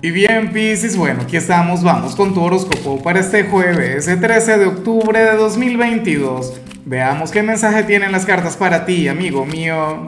[0.00, 4.58] Y bien, Piscis, bueno, aquí estamos, vamos con tu horóscopo para este jueves, el 13
[4.58, 6.60] de octubre de 2022.
[6.84, 10.06] Veamos qué mensaje tienen las cartas para ti, amigo mío.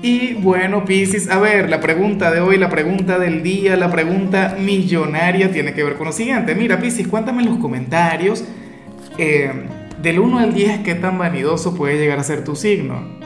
[0.00, 4.56] Y bueno, Piscis, a ver, la pregunta de hoy, la pregunta del día, la pregunta
[4.58, 6.54] millonaria tiene que ver con lo siguiente.
[6.54, 8.46] Mira, Piscis, cuéntame en los comentarios,
[9.18, 9.52] eh,
[10.00, 13.20] del 1 al 10, ¿qué tan vanidoso puede llegar a ser tu signo?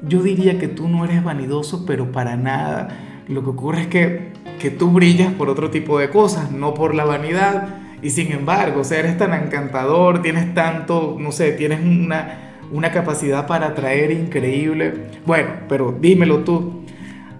[0.00, 3.09] Yo diría que tú no eres vanidoso, pero para nada.
[3.30, 6.94] Lo que ocurre es que que tú brillas por otro tipo de cosas, no por
[6.94, 7.80] la vanidad.
[8.02, 13.68] Y sin embargo, eres tan encantador, tienes tanto, no sé, tienes una, una capacidad para
[13.68, 15.08] atraer increíble.
[15.26, 16.84] Bueno, pero dímelo tú.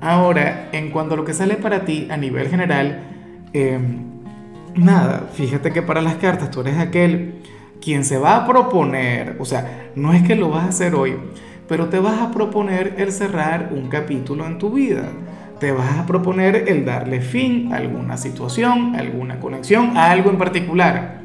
[0.01, 3.03] Ahora, en cuanto a lo que sale para ti a nivel general,
[3.53, 4.03] em,
[4.75, 7.43] nada, fíjate que para las cartas tú eres aquel
[7.83, 11.17] quien se va a proponer, o sea, no es que lo vas a hacer hoy,
[11.69, 15.11] pero te vas a proponer el cerrar un capítulo en tu vida
[15.61, 20.39] te vas a proponer el darle fin a alguna situación, alguna conexión, a algo en
[20.39, 21.21] particular.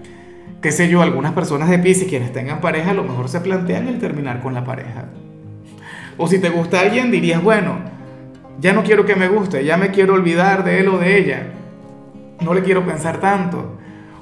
[0.62, 3.88] Qué sé yo, algunas personas de Pisces quienes tengan pareja a lo mejor se plantean
[3.88, 5.06] el terminar con la pareja.
[6.18, 7.78] O si te gusta alguien dirías, bueno,
[8.60, 11.48] ya no quiero que me guste, ya me quiero olvidar de él o de ella.
[12.42, 13.78] No le quiero pensar tanto.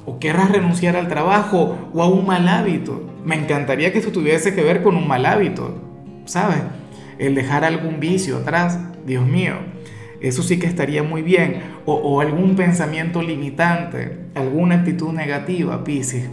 [0.05, 3.09] O querrás renunciar al trabajo o a un mal hábito.
[3.25, 5.81] Me encantaría que esto tuviese que ver con un mal hábito,
[6.25, 6.61] ¿sabes?
[7.17, 9.72] El dejar algún vicio atrás, Dios mío.
[10.23, 11.61] Eso sí que estaría muy bien.
[11.85, 16.29] O, algún pensamiento limitante, alguna actitud negativa, Pisces.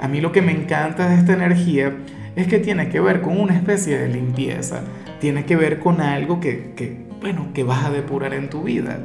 [0.00, 1.96] A mí lo que me encanta de esta energía
[2.34, 4.82] es que tiene que ver con una especie de limpieza.
[5.20, 8.98] Tiene que ver con algo que, bueno, que vas a depurar en tu vida.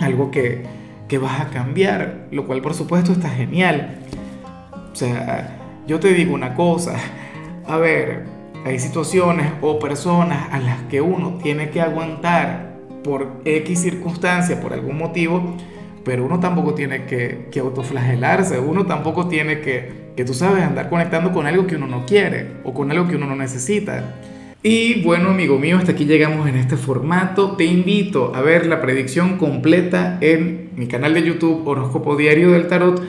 [0.00, 0.62] Algo que,
[1.06, 3.98] que vas a cambiar, lo cual por supuesto está genial.
[4.90, 5.54] O sea,
[5.86, 6.94] yo te digo una cosa.
[7.66, 8.24] A ver,
[8.64, 14.72] hay situaciones o personas a las que uno tiene que aguantar por X circunstancia, por
[14.72, 15.56] algún motivo,
[16.04, 20.88] pero uno tampoco tiene que, que autoflagelarse, uno tampoco tiene que, que, tú sabes, andar
[20.88, 24.16] conectando con algo que uno no quiere o con algo que uno no necesita.
[24.62, 27.52] Y bueno, amigo mío, hasta aquí llegamos en este formato.
[27.52, 32.66] Te invito a ver la predicción completa en mi canal de YouTube Horóscopo Diario del
[32.66, 33.00] Tarot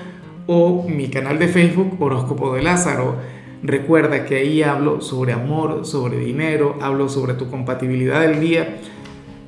[0.45, 3.15] o mi canal de Facebook Horóscopo de Lázaro.
[3.63, 8.77] Recuerda que ahí hablo sobre amor, sobre dinero, hablo sobre tu compatibilidad del día